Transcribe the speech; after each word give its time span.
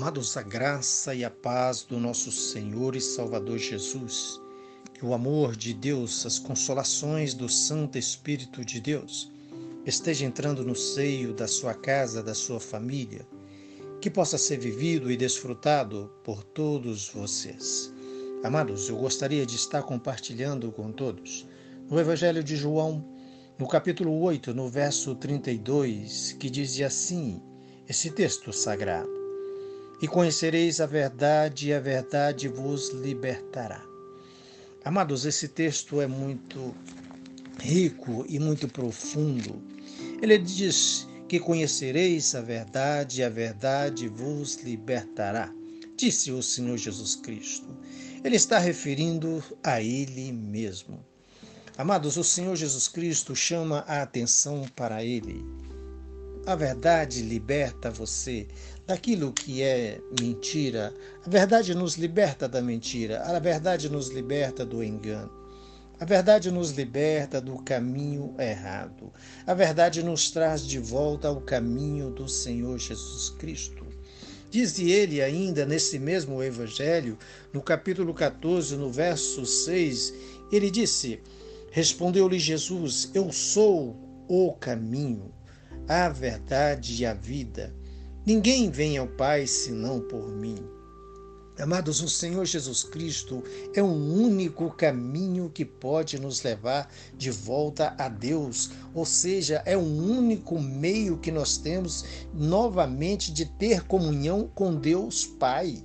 Amados, 0.00 0.36
a 0.36 0.42
graça 0.42 1.12
e 1.12 1.24
a 1.24 1.30
paz 1.30 1.82
do 1.82 1.98
nosso 1.98 2.30
Senhor 2.30 2.94
e 2.94 3.00
Salvador 3.00 3.58
Jesus, 3.58 4.40
que 4.94 5.04
o 5.04 5.12
amor 5.12 5.56
de 5.56 5.74
Deus, 5.74 6.24
as 6.24 6.38
consolações 6.38 7.34
do 7.34 7.48
Santo 7.48 7.98
Espírito 7.98 8.64
de 8.64 8.80
Deus, 8.80 9.28
esteja 9.84 10.24
entrando 10.24 10.62
no 10.62 10.76
seio 10.76 11.34
da 11.34 11.48
sua 11.48 11.74
casa, 11.74 12.22
da 12.22 12.32
sua 12.32 12.60
família, 12.60 13.26
que 14.00 14.08
possa 14.08 14.38
ser 14.38 14.60
vivido 14.60 15.10
e 15.10 15.16
desfrutado 15.16 16.08
por 16.22 16.44
todos 16.44 17.08
vocês. 17.08 17.92
Amados, 18.44 18.88
eu 18.88 18.96
gostaria 18.98 19.44
de 19.44 19.56
estar 19.56 19.82
compartilhando 19.82 20.70
com 20.70 20.92
todos 20.92 21.44
no 21.90 21.98
Evangelho 21.98 22.44
de 22.44 22.54
João, 22.54 23.04
no 23.58 23.66
capítulo 23.66 24.16
8, 24.20 24.54
no 24.54 24.68
verso 24.68 25.16
32, 25.16 26.36
que 26.38 26.48
diz 26.48 26.80
assim: 26.82 27.42
esse 27.88 28.12
texto 28.12 28.52
sagrado 28.52 29.17
e 30.00 30.06
conhecereis 30.06 30.80
a 30.80 30.86
verdade, 30.86 31.68
e 31.68 31.74
a 31.74 31.80
verdade 31.80 32.48
vos 32.48 32.90
libertará. 32.90 33.84
Amados, 34.84 35.24
esse 35.24 35.48
texto 35.48 36.00
é 36.00 36.06
muito 36.06 36.74
rico 37.60 38.24
e 38.28 38.38
muito 38.38 38.68
profundo. 38.68 39.60
Ele 40.22 40.38
diz 40.38 41.06
que 41.28 41.38
conhecereis 41.38 42.34
a 42.34 42.40
verdade, 42.40 43.20
e 43.20 43.24
a 43.24 43.28
verdade 43.28 44.08
vos 44.08 44.62
libertará, 44.62 45.52
disse 45.96 46.30
o 46.30 46.42
Senhor 46.42 46.76
Jesus 46.78 47.16
Cristo. 47.16 47.68
Ele 48.24 48.36
está 48.36 48.58
referindo 48.58 49.42
a 49.62 49.82
Ele 49.82 50.32
mesmo. 50.32 51.04
Amados, 51.76 52.16
o 52.16 52.24
Senhor 52.24 52.56
Jesus 52.56 52.88
Cristo 52.88 53.36
chama 53.36 53.84
a 53.86 54.02
atenção 54.02 54.66
para 54.74 55.04
Ele. 55.04 55.44
A 56.46 56.56
verdade 56.56 57.20
liberta 57.20 57.90
você 57.90 58.48
daquilo 58.88 59.34
que 59.34 59.62
é 59.62 60.00
mentira. 60.18 60.94
A 61.22 61.28
verdade 61.28 61.74
nos 61.74 61.96
liberta 61.96 62.48
da 62.48 62.62
mentira. 62.62 63.20
A 63.20 63.38
verdade 63.38 63.86
nos 63.90 64.08
liberta 64.08 64.64
do 64.64 64.82
engano. 64.82 65.30
A 66.00 66.06
verdade 66.06 66.50
nos 66.50 66.70
liberta 66.70 67.38
do 67.38 67.58
caminho 67.58 68.34
errado. 68.38 69.12
A 69.46 69.52
verdade 69.52 70.02
nos 70.02 70.30
traz 70.30 70.66
de 70.66 70.78
volta 70.78 71.28
ao 71.28 71.38
caminho 71.42 72.08
do 72.10 72.26
Senhor 72.26 72.78
Jesus 72.78 73.28
Cristo. 73.38 73.86
Diz 74.50 74.78
ele 74.78 75.20
ainda 75.20 75.66
nesse 75.66 75.98
mesmo 75.98 76.42
Evangelho, 76.42 77.18
no 77.52 77.60
capítulo 77.60 78.14
14, 78.14 78.74
no 78.76 78.90
verso 78.90 79.44
6, 79.44 80.14
ele 80.50 80.70
disse: 80.70 81.20
Respondeu-lhe 81.70 82.38
Jesus: 82.38 83.10
Eu 83.12 83.30
sou 83.30 84.24
o 84.26 84.54
caminho, 84.54 85.30
a 85.86 86.08
verdade 86.08 87.02
e 87.02 87.04
a 87.04 87.12
vida. 87.12 87.76
Ninguém 88.28 88.70
vem 88.70 88.98
ao 88.98 89.06
Pai 89.06 89.46
senão 89.46 90.02
por 90.02 90.28
mim. 90.28 90.58
Amados, 91.58 92.02
o 92.02 92.10
Senhor 92.10 92.44
Jesus 92.44 92.84
Cristo 92.84 93.42
é 93.72 93.82
um 93.82 94.22
único 94.22 94.70
caminho 94.70 95.48
que 95.48 95.64
pode 95.64 96.20
nos 96.20 96.42
levar 96.42 96.92
de 97.16 97.30
volta 97.30 97.94
a 97.96 98.06
Deus, 98.06 98.70
ou 98.92 99.06
seja, 99.06 99.62
é 99.64 99.78
um 99.78 100.18
único 100.18 100.60
meio 100.60 101.16
que 101.16 101.32
nós 101.32 101.56
temos 101.56 102.04
novamente 102.34 103.32
de 103.32 103.46
ter 103.46 103.84
comunhão 103.84 104.46
com 104.54 104.74
Deus 104.74 105.24
Pai. 105.24 105.82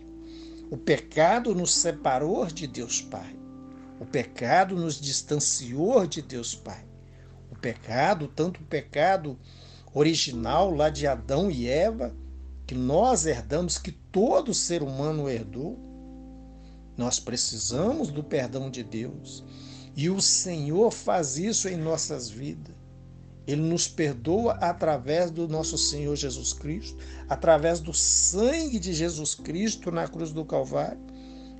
O 0.70 0.76
pecado 0.76 1.56
nos 1.56 1.74
separou 1.74 2.46
de 2.48 2.68
Deus 2.68 3.02
Pai. 3.02 3.34
O 4.02 4.06
pecado 4.06 4.76
nos 4.76 5.00
distanciou 5.00 6.06
de 6.06 6.22
Deus 6.22 6.54
Pai. 6.54 6.84
O 7.50 7.56
pecado, 7.58 8.28
tanto 8.28 8.60
o 8.60 8.66
pecado 8.66 9.40
original 9.94 10.76
lá 10.76 10.90
de 10.90 11.08
Adão 11.08 11.50
e 11.50 11.70
Eva, 11.70 12.14
que 12.74 12.80
nós 12.80 13.28
herdamos, 13.28 13.78
que 13.78 13.92
todo 13.92 14.52
ser 14.52 14.82
humano 14.82 15.30
herdou, 15.30 15.78
nós 16.98 17.20
precisamos 17.20 18.10
do 18.10 18.24
perdão 18.24 18.68
de 18.68 18.82
Deus. 18.84 19.44
E 19.96 20.10
o 20.10 20.20
Senhor 20.20 20.90
faz 20.90 21.38
isso 21.38 21.70
em 21.70 21.78
nossas 21.78 22.32
vidas. 22.32 22.74
Ele 23.46 23.62
nos 23.62 23.88
perdoa 23.88 24.54
através 24.54 25.30
do 25.30 25.48
nosso 25.48 25.78
Senhor 25.78 26.16
Jesus 26.16 26.52
Cristo, 26.52 26.98
através 27.30 27.80
do 27.80 27.94
sangue 27.94 28.80
de 28.80 28.92
Jesus 28.92 29.36
Cristo 29.36 29.92
na 29.92 30.08
cruz 30.08 30.32
do 30.32 30.44
Calvário, 30.44 31.00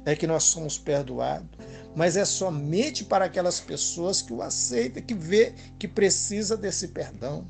é 0.06 0.16
que 0.16 0.26
nós 0.26 0.46
somos 0.46 0.80
perdoados. 0.80 1.48
Mas 1.96 2.18
é 2.18 2.26
somente 2.26 3.06
para 3.06 3.26
aquelas 3.26 3.60
pessoas 3.60 4.20
que 4.20 4.34
o 4.34 4.42
aceitam, 4.42 5.04
que 5.04 5.14
vê 5.14 5.54
que 5.78 5.88
precisa 5.88 6.58
desse 6.58 6.88
perdão. 6.88 7.46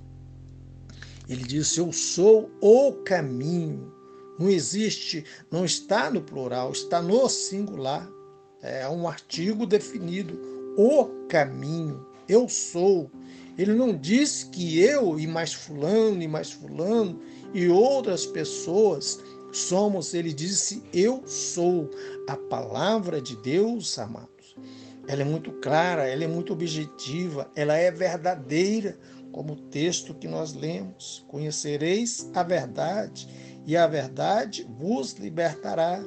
Ele 1.27 1.43
disse: 1.43 1.79
Eu 1.79 1.91
sou 1.91 2.49
o 2.61 2.93
caminho. 3.03 3.93
Não 4.39 4.49
existe, 4.49 5.23
não 5.51 5.63
está 5.63 6.09
no 6.09 6.21
plural, 6.21 6.71
está 6.71 7.01
no 7.01 7.29
singular. 7.29 8.09
É 8.61 8.87
um 8.89 9.07
artigo 9.07 9.65
definido. 9.65 10.39
O 10.77 11.27
caminho. 11.27 12.05
Eu 12.27 12.49
sou. 12.49 13.11
Ele 13.57 13.73
não 13.73 13.95
disse 13.95 14.47
que 14.47 14.79
eu 14.79 15.19
e 15.19 15.27
mais 15.27 15.53
fulano 15.53 16.21
e 16.21 16.27
mais 16.27 16.51
fulano 16.51 17.19
e 17.53 17.67
outras 17.69 18.25
pessoas 18.25 19.19
somos. 19.51 20.13
Ele 20.13 20.33
disse: 20.33 20.83
Eu 20.91 21.23
sou. 21.27 21.89
A 22.27 22.35
palavra 22.35 23.21
de 23.21 23.35
Deus, 23.35 23.99
amados, 23.99 24.55
ela 25.07 25.21
é 25.21 25.25
muito 25.25 25.51
clara, 25.53 26.07
ela 26.07 26.23
é 26.23 26.27
muito 26.27 26.53
objetiva, 26.53 27.51
ela 27.55 27.75
é 27.75 27.91
verdadeira 27.91 28.97
como 29.33 29.53
o 29.53 29.57
texto 29.57 30.13
que 30.13 30.27
nós 30.27 30.53
lemos: 30.53 31.25
Conhecereis 31.27 32.29
a 32.33 32.43
verdade, 32.43 33.27
e 33.65 33.75
a 33.75 33.85
verdade 33.85 34.65
vos 34.79 35.13
libertará. 35.13 36.01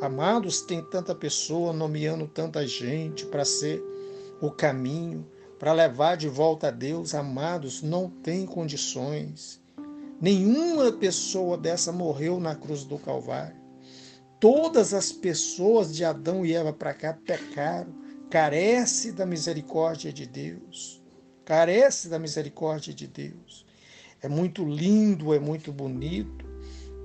Amados, 0.00 0.62
tem 0.62 0.82
tanta 0.82 1.14
pessoa 1.14 1.72
nomeando 1.72 2.26
tanta 2.26 2.66
gente 2.66 3.24
para 3.26 3.44
ser 3.44 3.80
o 4.40 4.50
caminho, 4.50 5.24
para 5.58 5.72
levar 5.72 6.16
de 6.16 6.28
volta 6.28 6.68
a 6.68 6.70
Deus. 6.70 7.14
Amados, 7.14 7.82
não 7.82 8.10
tem 8.10 8.44
condições. 8.44 9.62
Nenhuma 10.20 10.90
pessoa 10.90 11.56
dessa 11.56 11.92
morreu 11.92 12.40
na 12.40 12.54
cruz 12.54 12.84
do 12.84 12.98
Calvário. 12.98 13.62
Todas 14.40 14.92
as 14.92 15.12
pessoas 15.12 15.94
de 15.94 16.04
Adão 16.04 16.44
e 16.44 16.54
Eva 16.54 16.72
para 16.72 16.92
cá 16.92 17.16
pecaram, 17.24 17.94
carece 18.28 19.12
da 19.12 19.24
misericórdia 19.24 20.12
de 20.12 20.26
Deus 20.26 21.03
carece 21.44 22.08
da 22.08 22.18
misericórdia 22.18 22.92
de 22.92 23.06
Deus. 23.06 23.64
É 24.22 24.28
muito 24.28 24.64
lindo, 24.64 25.34
é 25.34 25.38
muito 25.38 25.70
bonito 25.72 26.44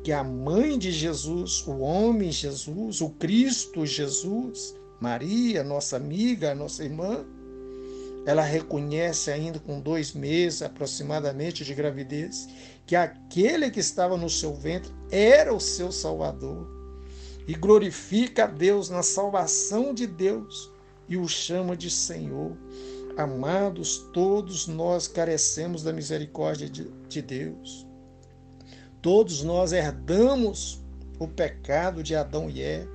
que 0.03 0.11
a 0.11 0.23
mãe 0.23 0.77
de 0.77 0.91
Jesus, 0.91 1.65
o 1.67 1.79
homem 1.79 2.31
Jesus, 2.31 3.01
o 3.01 3.09
Cristo 3.09 3.85
Jesus, 3.85 4.75
Maria, 4.99 5.63
nossa 5.63 5.97
amiga, 5.97 6.55
nossa 6.55 6.83
irmã, 6.83 7.25
ela 8.25 8.43
reconhece 8.43 9.31
ainda 9.31 9.59
com 9.59 9.79
dois 9.79 10.13
meses 10.13 10.61
aproximadamente 10.61 11.65
de 11.65 11.73
gravidez 11.73 12.47
que 12.85 12.95
aquele 12.95 13.69
que 13.69 13.79
estava 13.79 14.17
no 14.17 14.29
seu 14.29 14.53
ventre 14.53 14.91
era 15.11 15.53
o 15.53 15.59
seu 15.59 15.91
Salvador 15.91 16.67
e 17.47 17.53
glorifica 17.53 18.43
a 18.43 18.47
Deus 18.47 18.89
na 18.89 19.01
salvação 19.01 19.93
de 19.93 20.05
Deus 20.05 20.71
e 21.07 21.17
o 21.17 21.27
chama 21.27 21.75
de 21.75 21.89
Senhor. 21.89 22.55
Amados, 23.19 23.97
todos 24.13 24.65
nós 24.65 25.05
carecemos 25.05 25.83
da 25.83 25.91
misericórdia 25.91 26.69
de, 26.69 26.89
de 27.09 27.21
Deus. 27.21 27.85
Todos 29.01 29.43
nós 29.43 29.73
herdamos 29.73 30.81
o 31.19 31.27
pecado 31.27 32.01
de 32.01 32.15
Adão 32.15 32.49
e 32.49 32.61
Eva. 32.61 32.89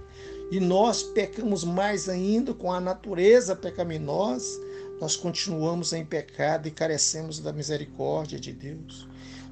E 0.50 0.58
nós 0.58 1.02
pecamos 1.02 1.62
mais 1.62 2.08
ainda 2.08 2.54
com 2.54 2.72
a 2.72 2.80
natureza 2.80 3.54
pecaminosa. 3.54 4.58
Nós 4.98 5.14
continuamos 5.14 5.92
em 5.92 6.06
pecado 6.06 6.66
e 6.68 6.70
carecemos 6.70 7.38
da 7.38 7.52
misericórdia 7.52 8.40
de 8.40 8.50
Deus. 8.50 9.06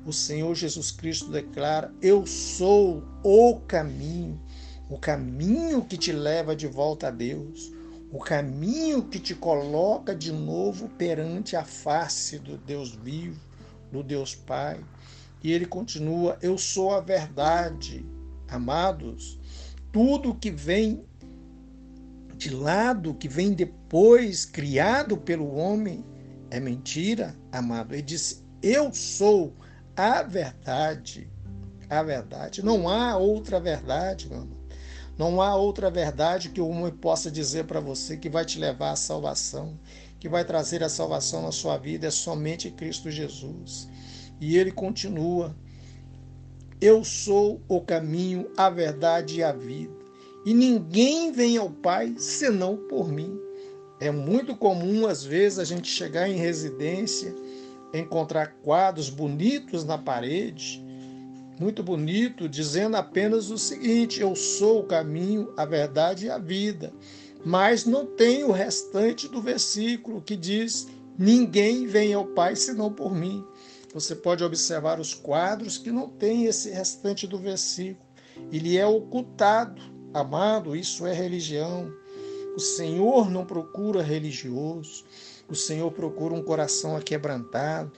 O 0.06 0.12
Senhor 0.12 0.54
Jesus 0.54 0.90
Cristo 0.90 1.30
declara: 1.30 1.92
Eu 2.00 2.24
sou 2.24 3.04
o 3.22 3.60
caminho, 3.68 4.40
o 4.88 4.96
caminho 4.96 5.84
que 5.84 5.98
te 5.98 6.12
leva 6.12 6.56
de 6.56 6.66
volta 6.66 7.08
a 7.08 7.10
Deus 7.10 7.81
o 8.12 8.18
caminho 8.18 9.02
que 9.04 9.18
te 9.18 9.34
coloca 9.34 10.14
de 10.14 10.30
novo 10.30 10.86
perante 10.90 11.56
a 11.56 11.64
face 11.64 12.38
do 12.38 12.58
Deus 12.58 12.94
vivo, 12.94 13.40
do 13.90 14.02
Deus 14.02 14.34
Pai. 14.34 14.84
E 15.42 15.50
ele 15.50 15.64
continua: 15.64 16.36
Eu 16.42 16.58
sou 16.58 16.94
a 16.94 17.00
verdade, 17.00 18.04
amados. 18.46 19.40
Tudo 19.90 20.34
que 20.34 20.50
vem 20.50 21.04
de 22.36 22.50
lado, 22.50 23.14
que 23.14 23.28
vem 23.28 23.54
depois, 23.54 24.44
criado 24.44 25.16
pelo 25.16 25.54
homem, 25.54 26.04
é 26.50 26.60
mentira, 26.60 27.34
amado. 27.50 27.94
Ele 27.94 28.02
disse: 28.02 28.44
Eu 28.62 28.92
sou 28.92 29.54
a 29.96 30.22
verdade. 30.22 31.30
A 31.88 32.02
verdade. 32.02 32.62
Não 32.62 32.88
há 32.88 33.16
outra 33.16 33.58
verdade, 33.58 34.28
meu 34.28 34.42
amor. 34.42 34.61
Não 35.18 35.42
há 35.42 35.54
outra 35.54 35.90
verdade 35.90 36.48
que 36.48 36.60
o 36.60 36.68
homem 36.68 36.90
possa 36.90 37.30
dizer 37.30 37.64
para 37.64 37.80
você 37.80 38.16
que 38.16 38.30
vai 38.30 38.44
te 38.44 38.58
levar 38.58 38.92
à 38.92 38.96
salvação, 38.96 39.78
que 40.18 40.28
vai 40.28 40.44
trazer 40.44 40.82
a 40.82 40.88
salvação 40.88 41.42
na 41.42 41.52
sua 41.52 41.76
vida, 41.76 42.06
é 42.06 42.10
somente 42.10 42.70
Cristo 42.70 43.10
Jesus. 43.10 43.88
E 44.40 44.56
ele 44.56 44.72
continua. 44.72 45.54
Eu 46.80 47.04
sou 47.04 47.60
o 47.68 47.80
caminho, 47.80 48.50
a 48.56 48.70
verdade 48.70 49.38
e 49.38 49.42
a 49.42 49.52
vida. 49.52 49.92
E 50.44 50.52
ninguém 50.52 51.30
vem 51.30 51.56
ao 51.56 51.70
Pai 51.70 52.14
senão 52.18 52.76
por 52.76 53.08
mim. 53.08 53.38
É 54.00 54.10
muito 54.10 54.56
comum, 54.56 55.06
às 55.06 55.22
vezes, 55.22 55.60
a 55.60 55.64
gente 55.64 55.88
chegar 55.88 56.28
em 56.28 56.36
residência, 56.36 57.32
encontrar 57.94 58.54
quadros 58.62 59.08
bonitos 59.08 59.84
na 59.84 59.96
parede, 59.96 60.84
muito 61.62 61.82
bonito, 61.82 62.48
dizendo 62.48 62.96
apenas 62.96 63.50
o 63.50 63.56
seguinte: 63.56 64.20
Eu 64.20 64.34
sou 64.34 64.80
o 64.80 64.86
caminho, 64.86 65.52
a 65.56 65.64
verdade 65.64 66.26
e 66.26 66.30
a 66.30 66.38
vida. 66.38 66.92
Mas 67.44 67.84
não 67.84 68.04
tem 68.04 68.42
o 68.44 68.50
restante 68.50 69.28
do 69.28 69.40
versículo 69.40 70.20
que 70.20 70.36
diz: 70.36 70.88
Ninguém 71.16 71.86
vem 71.86 72.12
ao 72.12 72.26
Pai 72.26 72.56
senão 72.56 72.92
por 72.92 73.14
mim. 73.14 73.44
Você 73.94 74.16
pode 74.16 74.42
observar 74.42 74.98
os 74.98 75.14
quadros 75.14 75.78
que 75.78 75.92
não 75.92 76.08
tem 76.08 76.46
esse 76.46 76.70
restante 76.70 77.26
do 77.26 77.38
versículo. 77.38 78.04
Ele 78.50 78.76
é 78.76 78.86
ocultado. 78.86 79.80
Amado, 80.14 80.74
isso 80.74 81.06
é 81.06 81.12
religião. 81.14 81.92
O 82.56 82.60
Senhor 82.60 83.30
não 83.30 83.46
procura 83.46 84.02
religioso. 84.02 85.04
O 85.48 85.54
Senhor 85.54 85.90
procura 85.92 86.34
um 86.34 86.42
coração 86.42 86.96
aquebrantado. 86.96 87.92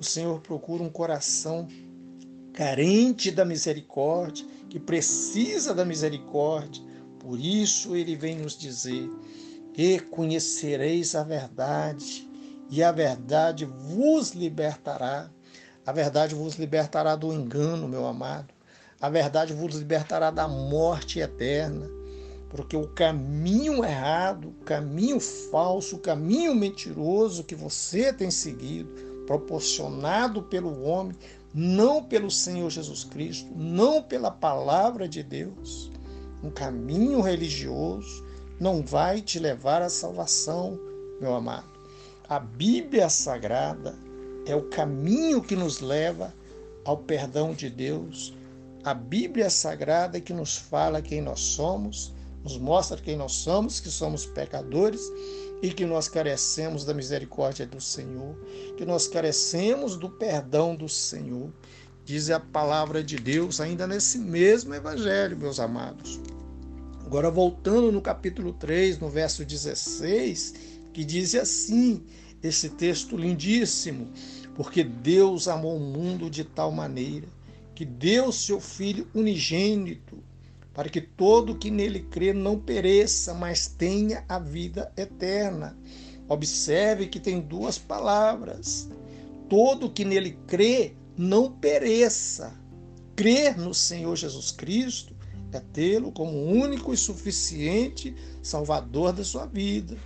O 0.00 0.04
Senhor 0.04 0.40
procura 0.40 0.82
um 0.82 0.90
coração 0.90 1.68
carente 2.52 3.30
da 3.30 3.44
misericórdia, 3.44 4.46
que 4.68 4.78
precisa 4.78 5.74
da 5.74 5.84
misericórdia. 5.84 6.82
Por 7.18 7.38
isso 7.38 7.96
ele 7.96 8.16
vem 8.16 8.36
nos 8.36 8.56
dizer: 8.56 9.08
E 9.76 10.00
conhecereis 10.00 11.14
a 11.14 11.22
verdade, 11.22 12.28
e 12.70 12.82
a 12.82 12.92
verdade 12.92 13.64
vos 13.64 14.32
libertará. 14.32 15.30
A 15.84 15.92
verdade 15.92 16.34
vos 16.34 16.54
libertará 16.54 17.16
do 17.16 17.32
engano, 17.32 17.88
meu 17.88 18.06
amado. 18.06 18.54
A 19.00 19.08
verdade 19.08 19.52
vos 19.52 19.74
libertará 19.74 20.30
da 20.30 20.46
morte 20.46 21.18
eterna. 21.18 21.90
Porque 22.48 22.76
o 22.76 22.86
caminho 22.86 23.84
errado, 23.84 24.48
o 24.48 24.64
caminho 24.64 25.18
falso, 25.18 25.96
o 25.96 25.98
caminho 25.98 26.54
mentiroso 26.54 27.44
que 27.44 27.54
você 27.54 28.12
tem 28.12 28.30
seguido, 28.30 28.92
proporcionado 29.26 30.42
pelo 30.42 30.82
homem, 30.82 31.16
não 31.54 32.02
pelo 32.02 32.30
Senhor 32.30 32.70
Jesus 32.70 33.04
Cristo, 33.04 33.50
não 33.54 34.02
pela 34.02 34.30
palavra 34.30 35.08
de 35.08 35.22
Deus, 35.22 35.90
um 36.42 36.50
caminho 36.50 37.20
religioso 37.20 38.24
não 38.58 38.82
vai 38.82 39.20
te 39.20 39.38
levar 39.38 39.82
à 39.82 39.88
salvação, 39.88 40.78
meu 41.20 41.34
amado. 41.34 41.70
A 42.28 42.38
Bíblia 42.38 43.08
Sagrada 43.08 43.94
é 44.46 44.56
o 44.56 44.68
caminho 44.68 45.42
que 45.42 45.54
nos 45.54 45.80
leva 45.80 46.34
ao 46.84 46.96
perdão 46.96 47.52
de 47.52 47.68
Deus. 47.68 48.34
A 48.82 48.94
Bíblia 48.94 49.50
Sagrada 49.50 50.18
é 50.18 50.20
que 50.20 50.32
nos 50.32 50.56
fala 50.56 51.02
quem 51.02 51.20
nós 51.20 51.40
somos, 51.40 52.12
nos 52.42 52.58
mostra 52.58 52.96
quem 52.96 53.16
nós 53.16 53.32
somos, 53.32 53.80
que 53.80 53.88
somos 53.88 54.26
pecadores 54.26 55.00
e 55.62 55.70
que 55.70 55.86
nós 55.86 56.08
carecemos 56.08 56.84
da 56.84 56.92
misericórdia 56.92 57.64
do 57.64 57.80
Senhor, 57.80 58.34
que 58.76 58.84
nós 58.84 59.06
carecemos 59.06 59.96
do 59.96 60.10
perdão 60.10 60.74
do 60.74 60.88
Senhor. 60.88 61.50
Diz 62.04 62.30
a 62.30 62.40
palavra 62.40 63.02
de 63.02 63.16
Deus 63.16 63.60
ainda 63.60 63.86
nesse 63.86 64.18
mesmo 64.18 64.74
evangelho, 64.74 65.36
meus 65.36 65.60
amados. 65.60 66.20
Agora 67.06 67.30
voltando 67.30 67.92
no 67.92 68.00
capítulo 68.00 68.52
3, 68.54 68.98
no 68.98 69.08
verso 69.08 69.44
16, 69.44 70.54
que 70.92 71.04
diz 71.04 71.34
assim, 71.36 72.02
esse 72.42 72.70
texto 72.70 73.16
lindíssimo, 73.16 74.08
porque 74.56 74.82
Deus 74.82 75.46
amou 75.46 75.76
o 75.76 75.80
mundo 75.80 76.28
de 76.28 76.42
tal 76.42 76.72
maneira 76.72 77.28
que 77.74 77.84
deu 77.84 78.32
seu 78.32 78.60
Filho 78.60 79.06
unigênito, 79.14 80.18
para 80.74 80.88
que 80.88 81.00
todo 81.00 81.58
que 81.58 81.70
nele 81.70 82.00
crê 82.00 82.32
não 82.32 82.58
pereça, 82.58 83.34
mas 83.34 83.66
tenha 83.66 84.24
a 84.28 84.38
vida 84.38 84.92
eterna. 84.96 85.76
Observe 86.28 87.08
que 87.08 87.20
tem 87.20 87.40
duas 87.40 87.78
palavras. 87.78 88.88
Todo 89.48 89.90
que 89.90 90.04
nele 90.04 90.38
crê 90.46 90.94
não 91.16 91.52
pereça. 91.52 92.54
Crer 93.14 93.58
no 93.58 93.74
Senhor 93.74 94.16
Jesus 94.16 94.50
Cristo 94.50 95.14
é 95.52 95.60
tê-lo 95.60 96.10
como 96.10 96.44
único 96.44 96.94
e 96.94 96.96
suficiente 96.96 98.14
Salvador 98.42 99.12
da 99.12 99.22
sua 99.22 99.44
vida. 99.44 99.96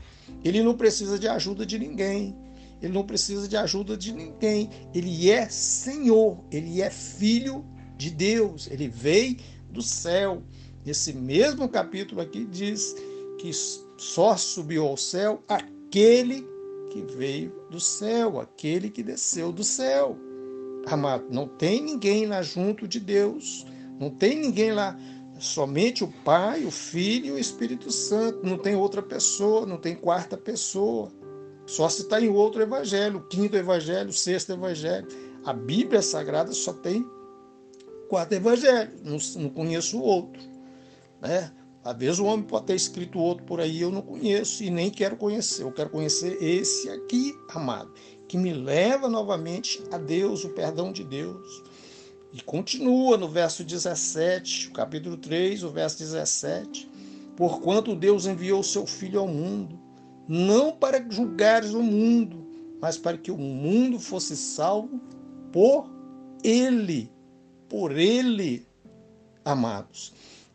Ele 0.44 0.62
não 0.62 0.76
precisa 0.76 1.18
de 1.18 1.28
ajuda 1.28 1.64
de 1.64 1.78
ninguém. 1.78 2.36
Ele 2.82 2.92
não 2.92 3.04
precisa 3.04 3.46
de 3.46 3.56
ajuda 3.56 3.96
de 3.96 4.12
ninguém. 4.12 4.68
Ele 4.92 5.30
é 5.30 5.48
Senhor, 5.48 6.44
ele 6.50 6.82
é 6.82 6.90
filho 6.90 7.64
de 7.96 8.10
Deus. 8.10 8.68
Ele 8.70 8.88
veio 8.88 9.36
do 9.76 9.82
céu. 9.82 10.42
Nesse 10.84 11.12
mesmo 11.12 11.68
capítulo 11.68 12.20
aqui 12.20 12.44
diz 12.44 12.94
que 13.38 13.50
só 13.96 14.36
subiu 14.36 14.86
ao 14.86 14.96
céu 14.96 15.42
aquele 15.48 16.46
que 16.90 17.02
veio 17.02 17.52
do 17.70 17.78
céu, 17.78 18.40
aquele 18.40 18.90
que 18.90 19.02
desceu 19.02 19.52
do 19.52 19.62
céu. 19.62 20.16
Amado, 20.86 21.26
não 21.30 21.46
tem 21.46 21.82
ninguém 21.82 22.26
lá 22.26 22.42
junto 22.42 22.86
de 22.88 22.98
Deus. 23.00 23.66
Não 23.98 24.10
tem 24.10 24.38
ninguém 24.38 24.72
lá 24.72 24.96
somente 25.38 26.04
o 26.04 26.08
Pai, 26.24 26.64
o 26.64 26.70
Filho 26.70 27.26
e 27.26 27.32
o 27.32 27.38
Espírito 27.38 27.90
Santo. 27.90 28.46
Não 28.46 28.56
tem 28.56 28.76
outra 28.76 29.02
pessoa, 29.02 29.66
não 29.66 29.76
tem 29.76 29.94
quarta 29.94 30.36
pessoa. 30.36 31.10
Só 31.66 31.88
se 31.88 32.02
está 32.02 32.20
em 32.20 32.28
outro 32.28 32.62
evangelho, 32.62 33.26
quinto 33.28 33.56
evangelho, 33.56 34.12
sexto 34.12 34.52
evangelho. 34.52 35.08
A 35.44 35.52
Bíblia 35.52 36.00
Sagrada 36.00 36.52
só 36.52 36.72
tem 36.72 37.04
quatro 38.08 38.36
evangelhos, 38.36 39.02
não, 39.02 39.42
não 39.42 39.50
conheço 39.50 40.00
outro. 40.00 40.42
Né? 41.20 41.52
Às 41.84 41.96
vezes 41.96 42.18
o 42.18 42.24
homem 42.24 42.44
pode 42.44 42.66
ter 42.66 42.74
escrito 42.74 43.18
outro 43.18 43.44
por 43.44 43.60
aí, 43.60 43.80
eu 43.80 43.90
não 43.90 44.02
conheço 44.02 44.64
e 44.64 44.70
nem 44.70 44.90
quero 44.90 45.16
conhecer. 45.16 45.62
Eu 45.62 45.72
quero 45.72 45.90
conhecer 45.90 46.42
esse 46.42 46.88
aqui, 46.90 47.32
amado, 47.50 47.92
que 48.26 48.36
me 48.36 48.52
leva 48.52 49.08
novamente 49.08 49.82
a 49.92 49.98
Deus, 49.98 50.44
o 50.44 50.50
perdão 50.50 50.92
de 50.92 51.04
Deus 51.04 51.62
e 52.36 52.42
continua 52.42 53.16
no 53.16 53.28
verso 53.28 53.64
17, 53.64 54.70
capítulo 54.70 55.16
3, 55.16 55.62
o 55.64 55.70
verso 55.70 55.98
17. 55.98 56.86
Porquanto 57.34 57.96
Deus 57.96 58.26
enviou 58.26 58.60
o 58.60 58.64
seu 58.64 58.86
Filho 58.86 59.20
ao 59.20 59.26
mundo, 59.26 59.78
não 60.28 60.70
para 60.70 61.02
julgares 61.10 61.72
o 61.72 61.82
mundo, 61.82 62.46
mas 62.78 62.98
para 62.98 63.16
que 63.16 63.30
o 63.30 63.38
mundo 63.38 63.98
fosse 63.98 64.36
salvo 64.36 65.00
por 65.50 65.90
ele. 66.44 67.10
Por 67.78 67.94
ele, 67.94 68.66
amados. 69.44 70.10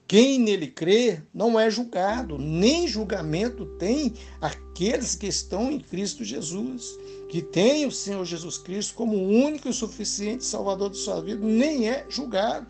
Quem 0.08 0.40
nele 0.40 0.66
crê 0.66 1.22
não 1.32 1.60
é 1.60 1.70
julgado, 1.70 2.36
nem 2.40 2.88
julgamento 2.88 3.64
tem 3.78 4.16
aqueles 4.42 5.14
que 5.14 5.28
estão 5.28 5.72
em 5.72 5.80
Cristo 5.80 6.24
Jesus, 6.24 6.98
que 7.30 7.44
tem 7.44 7.86
o 7.86 7.92
Senhor 7.92 8.26
Jesus 8.26 8.58
Cristo 8.58 8.96
como 8.96 9.16
único 9.16 9.70
e 9.70 9.74
suficiente 9.74 10.44
Salvador 10.44 10.90
de 10.90 10.98
sua 10.98 11.22
vida, 11.22 11.46
nem 11.46 11.88
é 11.92 12.08
julgado. 12.10 12.66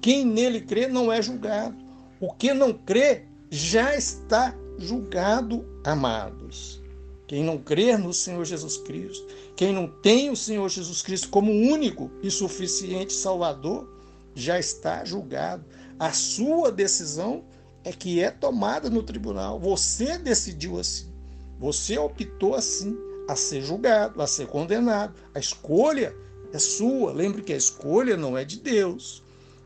Quem 0.00 0.24
nele 0.24 0.62
crê 0.62 0.88
não 0.88 1.12
é 1.12 1.22
julgado. 1.22 1.76
O 2.18 2.32
que 2.32 2.52
não 2.52 2.72
crê 2.72 3.26
já 3.48 3.94
está 3.94 4.52
julgado, 4.76 5.64
amados. 5.84 6.82
Quem 7.26 7.42
não 7.42 7.58
crê 7.58 7.96
no 7.96 8.12
Senhor 8.12 8.44
Jesus 8.44 8.76
Cristo, 8.76 9.26
quem 9.56 9.72
não 9.72 9.88
tem 9.88 10.30
o 10.30 10.36
Senhor 10.36 10.68
Jesus 10.68 11.02
Cristo 11.02 11.28
como 11.28 11.50
único 11.50 12.10
e 12.22 12.30
suficiente 12.30 13.12
Salvador, 13.12 13.88
já 14.34 14.58
está 14.58 15.04
julgado. 15.04 15.64
A 15.98 16.12
sua 16.12 16.70
decisão 16.70 17.44
é 17.82 17.92
que 17.92 18.22
é 18.22 18.30
tomada 18.30 18.90
no 18.90 19.02
tribunal. 19.02 19.58
Você 19.58 20.18
decidiu 20.18 20.78
assim. 20.78 21.12
Você 21.58 21.96
optou 21.98 22.54
assim 22.54 22.96
a 23.28 23.34
ser 23.34 23.62
julgado, 23.62 24.20
a 24.20 24.26
ser 24.26 24.46
condenado. 24.46 25.14
A 25.34 25.38
escolha 25.38 26.14
é 26.52 26.58
sua. 26.58 27.12
Lembre 27.12 27.42
que 27.42 27.52
a 27.52 27.56
escolha 27.56 28.16
não 28.16 28.36
é 28.36 28.44
de 28.44 28.60
Deus. 28.60 29.22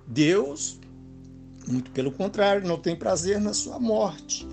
Deus, 0.07 0.79
muito 1.67 1.91
pelo 1.91 2.13
contrário, 2.13 2.67
não 2.67 2.79
tem 2.79 2.97
prazer 2.97 3.41
na 3.41 3.53
sua 3.53 3.79
morte. 3.79 4.47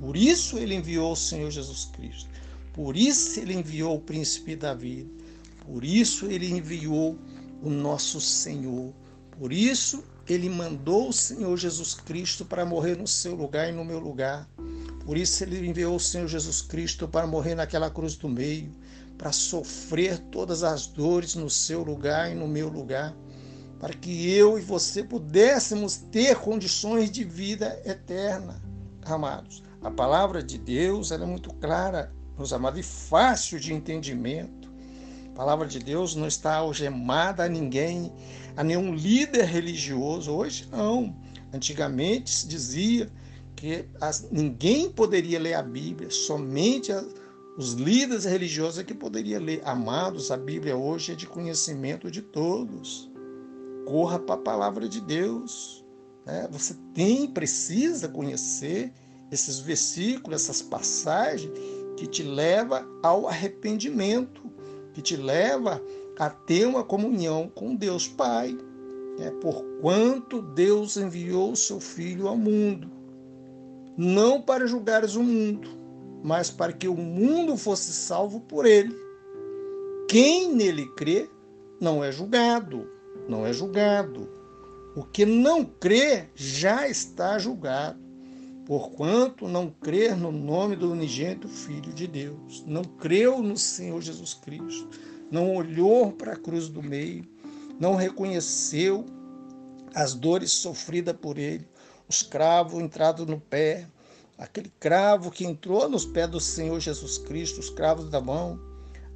Por 0.00 0.16
isso 0.16 0.58
ele 0.58 0.74
enviou 0.74 1.12
o 1.12 1.16
Senhor 1.16 1.50
Jesus 1.50 1.86
Cristo. 1.86 2.33
Por 2.74 2.96
isso 2.96 3.40
ele 3.40 3.54
enviou 3.54 3.96
o 3.96 4.00
príncipe 4.00 4.56
Davi. 4.56 5.08
Por 5.64 5.84
isso 5.84 6.26
ele 6.26 6.50
enviou 6.50 7.16
o 7.62 7.70
nosso 7.70 8.20
Senhor. 8.20 8.92
Por 9.38 9.52
isso 9.52 10.04
ele 10.28 10.50
mandou 10.50 11.08
o 11.08 11.12
Senhor 11.12 11.56
Jesus 11.56 11.94
Cristo 11.94 12.44
para 12.44 12.66
morrer 12.66 12.96
no 12.96 13.06
seu 13.06 13.34
lugar 13.34 13.68
e 13.68 13.72
no 13.72 13.84
meu 13.84 14.00
lugar. 14.00 14.48
Por 15.04 15.16
isso 15.16 15.44
ele 15.44 15.66
enviou 15.66 15.96
o 15.96 16.00
Senhor 16.00 16.26
Jesus 16.26 16.62
Cristo 16.62 17.06
para 17.06 17.26
morrer 17.26 17.54
naquela 17.54 17.90
cruz 17.90 18.16
do 18.16 18.28
meio, 18.28 18.72
para 19.16 19.30
sofrer 19.30 20.18
todas 20.30 20.64
as 20.64 20.86
dores 20.86 21.36
no 21.36 21.48
seu 21.48 21.82
lugar 21.84 22.32
e 22.32 22.34
no 22.34 22.48
meu 22.48 22.68
lugar, 22.68 23.14
para 23.78 23.94
que 23.94 24.30
eu 24.30 24.58
e 24.58 24.62
você 24.62 25.04
pudéssemos 25.04 25.96
ter 25.96 26.36
condições 26.36 27.10
de 27.10 27.22
vida 27.22 27.80
eterna, 27.84 28.60
amados. 29.04 29.62
A 29.82 29.90
palavra 29.90 30.42
de 30.42 30.58
Deus 30.58 31.12
é 31.12 31.18
muito 31.18 31.52
clara, 31.54 32.10
meus 32.36 32.52
amados, 32.52 32.80
e 32.80 32.82
fácil 32.82 33.58
de 33.60 33.72
entendimento. 33.72 34.72
A 35.32 35.36
palavra 35.36 35.66
de 35.66 35.78
Deus 35.78 36.14
não 36.14 36.26
está 36.26 36.56
algemada 36.56 37.44
a 37.44 37.48
ninguém. 37.48 38.12
a 38.56 38.62
nenhum 38.62 38.94
líder 38.94 39.44
religioso. 39.44 40.30
Hoje 40.32 40.68
não. 40.70 41.14
Antigamente 41.52 42.30
se 42.30 42.46
dizia 42.46 43.10
que 43.56 43.84
as, 44.00 44.28
ninguém 44.30 44.90
poderia 44.90 45.38
ler 45.38 45.54
a 45.54 45.62
Bíblia, 45.62 46.10
somente 46.10 46.92
a, 46.92 47.04
os 47.56 47.72
líderes 47.72 48.24
religiosos 48.24 48.80
é 48.80 48.84
que 48.84 48.94
poderiam 48.94 49.40
ler. 49.40 49.62
Amados, 49.64 50.30
a 50.30 50.36
Bíblia 50.36 50.76
hoje 50.76 51.12
é 51.12 51.14
de 51.14 51.26
conhecimento 51.26 52.10
de 52.10 52.20
todos. 52.20 53.10
Corra 53.86 54.18
para 54.18 54.34
a 54.34 54.38
palavra 54.38 54.88
de 54.88 55.00
Deus. 55.00 55.84
Né? 56.26 56.48
Você 56.50 56.74
tem, 56.92 57.28
precisa 57.28 58.08
conhecer 58.08 58.92
esses 59.30 59.60
versículos, 59.60 60.42
essas 60.42 60.62
passagens 60.62 61.52
que 61.96 62.06
te 62.06 62.22
leva 62.22 62.86
ao 63.02 63.28
arrependimento, 63.28 64.42
que 64.92 65.02
te 65.02 65.16
leva 65.16 65.82
a 66.18 66.30
ter 66.30 66.66
uma 66.66 66.84
comunhão 66.84 67.50
com 67.54 67.74
Deus 67.74 68.08
Pai. 68.08 68.56
É, 69.18 69.30
porquanto 69.30 70.42
Deus 70.42 70.96
enviou 70.96 71.52
o 71.52 71.56
seu 71.56 71.78
Filho 71.78 72.26
ao 72.26 72.36
mundo, 72.36 72.90
não 73.96 74.42
para 74.42 74.66
julgares 74.66 75.14
o 75.14 75.22
mundo, 75.22 75.68
mas 76.24 76.50
para 76.50 76.72
que 76.72 76.88
o 76.88 76.96
mundo 76.96 77.56
fosse 77.56 77.92
salvo 77.92 78.40
por 78.40 78.66
ele. 78.66 78.96
Quem 80.08 80.52
nele 80.52 80.86
crê 80.96 81.30
não 81.80 82.02
é 82.02 82.10
julgado, 82.10 82.88
não 83.28 83.46
é 83.46 83.52
julgado. 83.52 84.28
O 84.96 85.04
que 85.04 85.24
não 85.24 85.64
crê 85.64 86.28
já 86.34 86.88
está 86.88 87.38
julgado, 87.38 88.00
porquanto 88.66 89.46
não 89.46 89.68
crer 89.68 90.16
no 90.16 90.32
nome 90.32 90.76
do 90.76 90.92
unigênito 90.92 91.48
Filho 91.48 91.92
de 91.92 92.06
Deus, 92.06 92.64
não 92.66 92.82
creu 92.82 93.42
no 93.42 93.56
Senhor 93.56 94.00
Jesus 94.00 94.34
Cristo, 94.34 94.88
não 95.30 95.54
olhou 95.54 96.12
para 96.12 96.32
a 96.32 96.36
cruz 96.36 96.68
do 96.68 96.82
meio, 96.82 97.26
não 97.78 97.94
reconheceu 97.94 99.04
as 99.94 100.14
dores 100.14 100.50
sofridas 100.52 101.16
por 101.16 101.38
ele, 101.38 101.68
os 102.08 102.22
cravos 102.22 102.80
entrados 102.82 103.26
no 103.26 103.40
pé, 103.40 103.86
aquele 104.38 104.72
cravo 104.80 105.30
que 105.30 105.44
entrou 105.44 105.88
nos 105.88 106.04
pés 106.04 106.28
do 106.28 106.40
Senhor 106.40 106.80
Jesus 106.80 107.18
Cristo, 107.18 107.60
os 107.60 107.70
cravos 107.70 108.08
da 108.08 108.20
mão, 108.20 108.58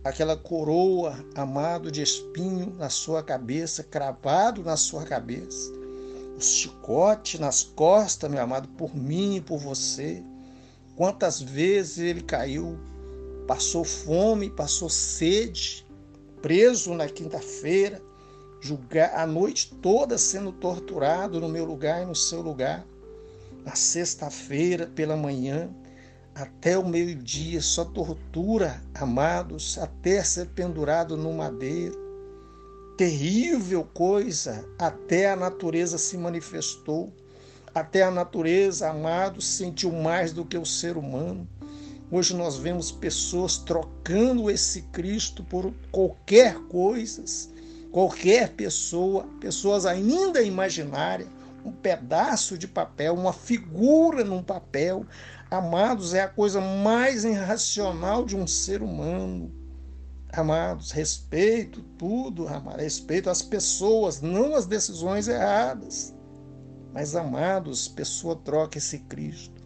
aquela 0.05 0.37
coroa 0.37 1.25
amado 1.35 1.91
de 1.91 2.03
espinho 2.03 2.75
na 2.75 2.89
sua 2.89 3.23
cabeça, 3.23 3.83
cravado 3.83 4.63
na 4.63 4.77
sua 4.77 5.05
cabeça, 5.05 5.73
chicote 6.41 7.41
nas 7.41 7.63
costas, 7.63 8.31
meu 8.31 8.43
amado, 8.43 8.69
por 8.69 8.95
mim 8.95 9.37
e 9.37 9.41
por 9.41 9.59
você. 9.59 10.23
Quantas 10.97 11.41
vezes 11.41 11.99
ele 11.99 12.23
caiu, 12.23 12.79
passou 13.47 13.85
fome, 13.85 14.51
passou 14.51 14.89
sede, 14.89 15.87
preso 16.43 16.95
na 16.95 17.09
quinta-feira, 17.09 18.03
julgar 18.61 19.15
a 19.15 19.27
noite 19.27 19.75
toda 19.83 20.19
sendo 20.19 20.53
torturado 20.53 21.41
no 21.41 21.49
meu 21.49 21.65
lugar 21.65 22.03
e 22.03 22.07
no 22.07 22.15
seu 22.15 22.41
lugar. 22.41 22.85
Na 23.65 23.75
sexta-feira 23.75 24.87
pela 24.87 25.17
manhã, 25.17 25.71
até 26.35 26.79
o 26.79 26.87
meio-dia, 26.87 27.61
só 27.61 27.85
tortura, 27.85 28.83
amados, 28.95 29.77
até 29.79 30.23
ser 30.23 30.47
pendurado 30.49 31.17
no 31.17 31.33
madeiro. 31.33 32.08
Terrível 32.99 33.85
coisa, 33.95 34.69
até 34.77 35.31
a 35.31 35.37
natureza 35.37 35.97
se 35.97 36.19
manifestou, 36.19 37.13
até 37.73 38.03
a 38.03 38.11
natureza, 38.11 38.91
amados, 38.91 39.47
sentiu 39.47 39.93
mais 39.93 40.33
do 40.33 40.45
que 40.45 40.59
o 40.59 40.67
ser 40.67 40.97
humano. 40.97 41.49
Hoje 42.11 42.35
nós 42.35 42.57
vemos 42.57 42.91
pessoas 42.91 43.57
trocando 43.57 44.51
esse 44.51 44.83
Cristo 44.83 45.45
por 45.45 45.73
qualquer 45.93 46.59
coisa, 46.63 47.23
qualquer 47.93 48.55
pessoa, 48.55 49.29
pessoas 49.41 49.87
ainda 49.87 50.43
imaginárias, 50.43 51.29
um 51.65 51.71
pedaço 51.71 52.59
de 52.59 52.67
papel, 52.67 53.15
uma 53.15 53.33
figura 53.33 54.25
num 54.25 54.43
papel. 54.43 55.07
Amados, 55.49 56.15
é 56.15 56.23
a 56.23 56.29
coisa 56.29 56.61
mais 56.61 57.25
irracional 57.25 58.25
de 58.25 58.37
um 58.37 58.45
ser 58.45 58.83
humano. 58.83 59.57
Amados, 60.33 60.91
respeito 60.91 61.83
tudo, 61.99 62.47
amados, 62.49 62.83
respeito 62.83 63.31
às 63.31 63.43
pessoas, 63.43 64.21
não 64.21 64.55
às 64.55 64.67
decisões 64.67 65.29
erradas. 65.29 66.15
Mas, 66.93 67.15
amados, 67.15 67.89
pessoa 67.89 68.37
troca 68.37 68.79
esse 68.79 68.99
Cristo 69.01 69.59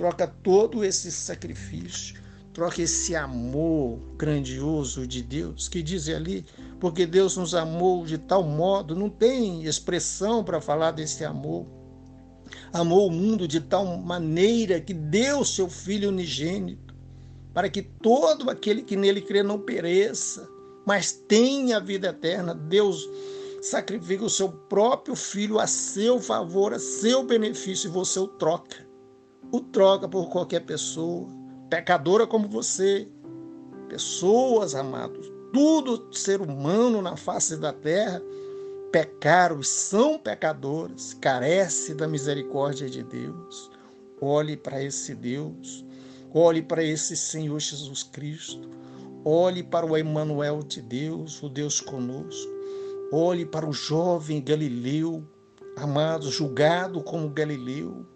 troca 0.00 0.26
todo 0.26 0.82
esse 0.82 1.12
sacrifício, 1.12 2.18
troca 2.54 2.80
esse 2.80 3.14
amor 3.14 3.98
grandioso 4.16 5.06
de 5.06 5.22
Deus, 5.22 5.68
que 5.68 5.82
diz 5.82 6.08
ali, 6.08 6.46
porque 6.80 7.04
Deus 7.04 7.36
nos 7.36 7.54
amou 7.54 8.06
de 8.06 8.16
tal 8.16 8.42
modo, 8.42 8.96
não 8.96 9.10
tem 9.10 9.62
expressão 9.64 10.42
para 10.42 10.58
falar 10.58 10.92
desse 10.92 11.22
amor. 11.22 11.66
Amou 12.72 13.08
o 13.08 13.10
mundo 13.10 13.46
de 13.46 13.60
tal 13.60 13.84
maneira 13.98 14.80
que 14.80 14.94
deu 14.94 15.44
seu 15.44 15.68
Filho 15.68 16.08
unigênito, 16.08 16.89
para 17.52 17.68
que 17.68 17.82
todo 17.82 18.50
aquele 18.50 18.82
que 18.82 18.96
nele 18.96 19.20
crê 19.20 19.42
não 19.42 19.58
pereça, 19.58 20.48
mas 20.86 21.12
tenha 21.12 21.76
a 21.76 21.80
vida 21.80 22.08
eterna. 22.08 22.54
Deus 22.54 23.08
sacrifica 23.62 24.24
o 24.24 24.30
seu 24.30 24.48
próprio 24.48 25.14
filho 25.14 25.58
a 25.58 25.66
seu 25.66 26.20
favor, 26.20 26.72
a 26.72 26.78
seu 26.78 27.22
benefício, 27.22 27.88
e 27.88 27.92
você 27.92 28.18
o 28.18 28.28
troca 28.28 28.90
o 29.52 29.60
troca 29.60 30.08
por 30.08 30.28
qualquer 30.30 30.60
pessoa, 30.60 31.28
pecadora 31.68 32.26
como 32.26 32.48
você. 32.48 33.08
Pessoas, 33.88 34.74
amados, 34.74 35.30
tudo 35.52 36.14
ser 36.16 36.40
humano 36.40 37.02
na 37.02 37.16
face 37.16 37.56
da 37.56 37.72
terra 37.72 38.22
pecaram 38.92 39.62
são 39.62 40.18
pecadores, 40.18 41.14
carece 41.14 41.94
da 41.94 42.06
misericórdia 42.06 42.88
de 42.88 43.02
Deus. 43.02 43.70
Olhe 44.20 44.56
para 44.56 44.82
esse 44.82 45.14
Deus, 45.14 45.84
olhe 46.32 46.62
para 46.62 46.82
esse 46.82 47.16
Senhor 47.16 47.58
Jesus 47.58 48.02
Cristo, 48.02 48.68
olhe 49.24 49.62
para 49.62 49.86
o 49.86 49.96
Emmanuel 49.96 50.62
de 50.62 50.80
Deus, 50.80 51.42
o 51.42 51.48
Deus 51.48 51.80
conosco. 51.80 52.60
Olhe 53.12 53.44
para 53.44 53.68
o 53.68 53.72
jovem 53.72 54.40
Galileu, 54.40 55.26
amado, 55.76 56.30
julgado 56.30 57.02
como 57.02 57.28
Galileu, 57.28 58.06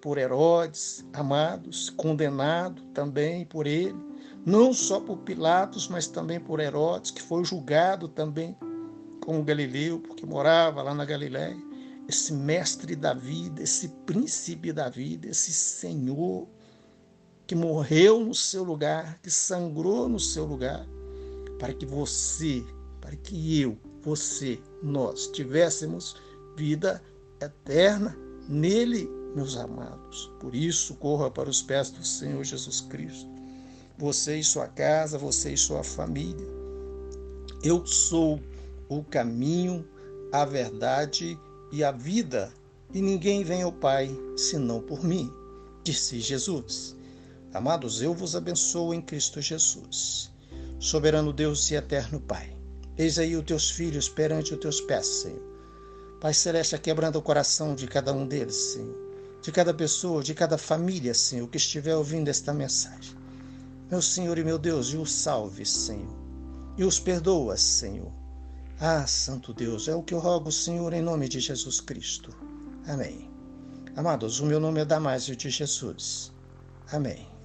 por 0.00 0.18
Herodes, 0.18 1.06
amados, 1.12 1.88
condenado 1.90 2.82
também 2.94 3.44
por 3.44 3.64
ele, 3.64 3.96
não 4.44 4.72
só 4.72 5.00
por 5.00 5.18
Pilatos, 5.18 5.86
mas 5.86 6.08
também 6.08 6.40
por 6.40 6.58
Herodes, 6.58 7.12
que 7.12 7.22
foi 7.22 7.44
julgado 7.44 8.08
também 8.08 8.56
como 9.20 9.44
Galileu, 9.44 10.00
porque 10.00 10.26
morava 10.26 10.82
lá 10.82 10.94
na 10.94 11.04
Galiléia. 11.04 11.56
Esse 12.08 12.32
mestre 12.32 12.96
da 12.96 13.12
vida, 13.14 13.62
esse 13.62 13.88
príncipe 14.06 14.72
da 14.72 14.88
vida, 14.88 15.28
esse 15.28 15.52
Senhor 15.52 16.48
que 17.48 17.54
morreu 17.54 18.20
no 18.20 18.34
seu 18.34 18.62
lugar, 18.62 19.18
que 19.22 19.30
sangrou 19.30 20.06
no 20.06 20.20
seu 20.20 20.44
lugar, 20.44 20.86
para 21.58 21.72
que 21.72 21.86
você, 21.86 22.62
para 23.00 23.16
que 23.16 23.58
eu, 23.58 23.76
você, 24.02 24.60
nós 24.82 25.28
tivéssemos 25.28 26.14
vida 26.54 27.02
eterna 27.40 28.14
nele 28.46 29.08
meus 29.34 29.56
amados. 29.56 30.30
Por 30.38 30.54
isso, 30.54 30.94
corra 30.96 31.30
para 31.30 31.48
os 31.48 31.62
pés 31.62 31.90
do 31.90 32.04
Senhor 32.04 32.44
Jesus 32.44 32.82
Cristo. 32.82 33.30
Você 33.96 34.38
e 34.38 34.44
sua 34.44 34.66
casa, 34.68 35.16
você 35.16 35.54
e 35.54 35.56
sua 35.56 35.82
família. 35.82 36.46
Eu 37.62 37.84
sou 37.86 38.38
o 38.90 39.02
caminho, 39.02 39.88
a 40.32 40.44
verdade 40.44 41.38
e 41.72 41.82
a 41.82 41.92
vida, 41.92 42.52
e 42.92 43.00
ninguém 43.00 43.42
vem 43.42 43.62
ao 43.62 43.72
Pai 43.72 44.14
senão 44.36 44.82
por 44.82 45.02
mim, 45.02 45.32
disse 45.82 46.20
Jesus. 46.20 46.97
Amados, 47.52 48.02
eu 48.02 48.14
vos 48.14 48.36
abençoo 48.36 48.92
em 48.92 49.00
Cristo 49.00 49.40
Jesus. 49.40 50.30
Soberano 50.78 51.32
Deus 51.32 51.70
e 51.70 51.74
eterno 51.74 52.20
Pai, 52.20 52.56
eis 52.96 53.18
aí 53.18 53.34
os 53.34 53.44
teus 53.44 53.70
filhos 53.70 54.08
perante 54.08 54.54
os 54.54 54.60
teus 54.60 54.80
pés, 54.80 55.06
Senhor. 55.06 55.42
Pai 56.20 56.34
Celeste, 56.34 56.78
quebrando 56.78 57.16
o 57.16 57.22
coração 57.22 57.74
de 57.74 57.86
cada 57.86 58.12
um 58.12 58.26
deles, 58.26 58.54
Senhor 58.54 59.08
de 59.40 59.52
cada 59.52 59.72
pessoa, 59.72 60.22
de 60.22 60.34
cada 60.34 60.58
família, 60.58 61.14
Senhor, 61.14 61.48
que 61.48 61.56
estiver 61.56 61.96
ouvindo 61.96 62.28
esta 62.28 62.52
mensagem. 62.52 63.16
Meu 63.90 64.02
Senhor 64.02 64.36
e 64.36 64.44
meu 64.44 64.58
Deus, 64.58 64.88
e 64.88 64.96
os 64.96 65.12
salve, 65.12 65.64
Senhor, 65.64 66.14
e 66.76 66.84
os 66.84 66.98
perdoa, 66.98 67.56
Senhor. 67.56 68.12
Ah, 68.80 69.06
Santo 69.06 69.52
Deus, 69.52 69.88
é 69.88 69.94
o 69.94 70.02
que 70.02 70.14
eu 70.14 70.18
rogo, 70.18 70.52
Senhor, 70.52 70.92
em 70.92 71.02
nome 71.02 71.28
de 71.28 71.40
Jesus 71.40 71.80
Cristo. 71.80 72.30
Amém. 72.86 73.30
Amados, 73.96 74.38
o 74.40 74.46
meu 74.46 74.60
nome 74.60 74.80
é 74.80 74.84
Damásio 74.84 75.34
de 75.34 75.50
Jesus. 75.50 76.32
Amém. 76.92 77.37